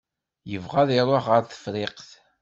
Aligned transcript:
Yebɣa 0.51 0.79
ad 0.83 0.89
iṛuḥ 0.99 1.25
ɣer 1.29 1.41
Tefriqt. 1.45 2.09